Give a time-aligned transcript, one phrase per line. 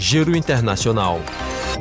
[0.00, 1.20] Giro Internacional.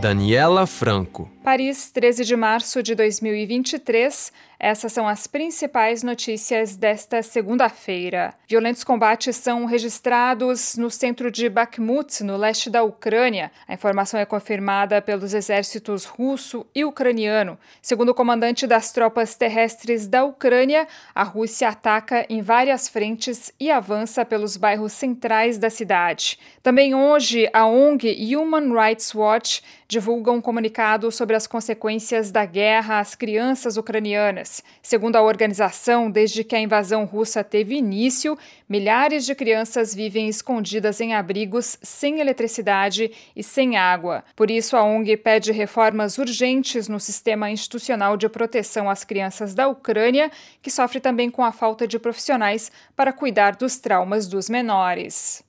[0.01, 1.29] Daniela Franco.
[1.49, 4.31] Paris, 13 de março de 2023.
[4.59, 8.33] Essas são as principais notícias desta segunda-feira.
[8.47, 13.51] Violentos combates são registrados no centro de Bakhmut, no leste da Ucrânia.
[13.67, 17.57] A informação é confirmada pelos exércitos russo e ucraniano.
[17.81, 23.71] Segundo o comandante das tropas terrestres da Ucrânia, a Rússia ataca em várias frentes e
[23.71, 26.37] avança pelos bairros centrais da cidade.
[26.61, 32.99] Também hoje, a ONG Human Rights Watch divulga um comunicado sobre as consequências da guerra
[32.99, 34.61] às crianças ucranianas.
[34.83, 38.37] Segundo a organização, desde que a invasão russa teve início,
[38.67, 44.21] milhares de crianças vivem escondidas em abrigos sem eletricidade e sem água.
[44.35, 49.69] Por isso, a ONG pede reformas urgentes no sistema institucional de proteção às crianças da
[49.69, 50.29] Ucrânia,
[50.61, 55.41] que sofre também com a falta de profissionais para cuidar dos traumas dos menores.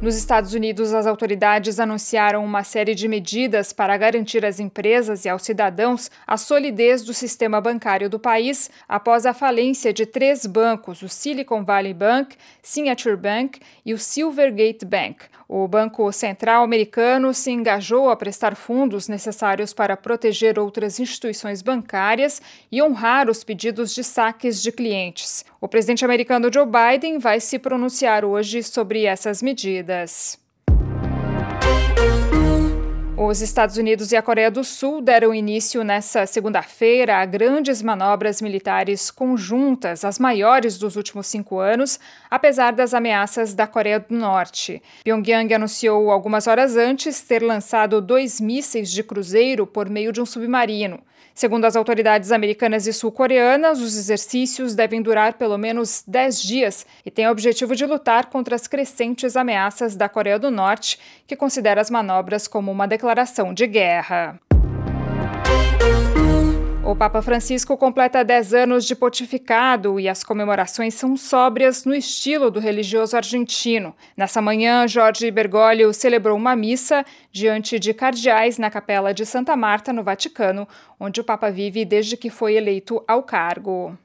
[0.00, 5.28] Nos Estados Unidos, as autoridades anunciaram uma série de medidas para garantir às empresas e
[5.28, 11.02] aos cidadãos a solidez do sistema bancário do país após a falência de três bancos,
[11.02, 15.26] o Silicon Valley Bank, Signature Bank e o Silvergate Bank.
[15.46, 22.40] O Banco Central americano se engajou a prestar fundos necessários para proteger outras instituições bancárias
[22.72, 25.44] e honrar os pedidos de saques de clientes.
[25.60, 29.89] O presidente americano Joe Biden vai se pronunciar hoje sobre essas medidas.
[29.90, 30.38] this.
[33.22, 38.40] Os Estados Unidos e a Coreia do Sul deram início nesta segunda-feira a grandes manobras
[38.40, 42.00] militares conjuntas, as maiores dos últimos cinco anos,
[42.30, 44.82] apesar das ameaças da Coreia do Norte.
[45.04, 50.24] Pyongyang anunciou algumas horas antes ter lançado dois mísseis de cruzeiro por meio de um
[50.24, 50.98] submarino.
[51.34, 57.10] Segundo as autoridades americanas e sul-coreanas, os exercícios devem durar pelo menos 10 dias e
[57.10, 61.80] têm o objetivo de lutar contra as crescentes ameaças da Coreia do Norte, que considera
[61.80, 63.09] as manobras como uma declaração
[63.54, 64.40] de guerra.
[66.90, 72.50] O Papa Francisco completa 10 anos de pontificado e as comemorações são sóbrias no estilo
[72.50, 73.94] do religioso argentino.
[74.16, 79.92] Nessa manhã, Jorge Bergoglio celebrou uma missa diante de cardeais na Capela de Santa Marta,
[79.92, 80.66] no Vaticano,
[80.98, 83.96] onde o Papa vive desde que foi eleito ao cargo.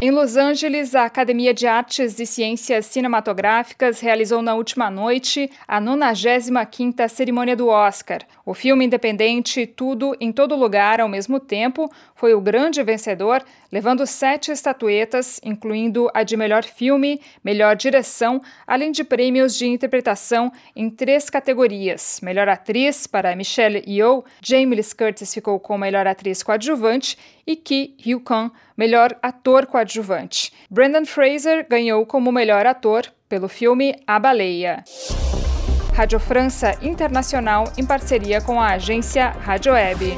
[0.00, 5.80] Em Los Angeles, a Academia de Artes e Ciências Cinematográficas realizou na última noite a
[5.80, 8.20] 95ª cerimônia do Oscar.
[8.46, 13.42] O filme independente Tudo em Todo Lugar ao mesmo tempo foi o grande vencedor,
[13.72, 20.52] levando sete estatuetas, incluindo a de melhor filme, melhor direção, além de prêmios de interpretação
[20.76, 26.40] em três categorias: melhor atriz para Michelle Yeoh, Jamie Lee Curtis ficou com melhor atriz
[26.40, 30.52] coadjuvante e Ki Hyo Kwan, melhor ator coadjuvante.
[30.70, 34.84] Brendan Fraser ganhou como melhor ator pelo filme A Baleia.
[35.92, 40.16] Rádio França Internacional em parceria com a agência Rádio Web.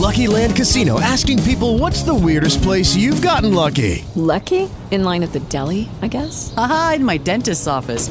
[0.00, 4.04] Lucky Land Casino asking people what's the weirdest place you've gotten lucky?
[4.14, 4.68] Lucky?
[4.90, 6.52] In line at the deli, I guess?
[6.56, 8.10] Aha, in my dentist's office.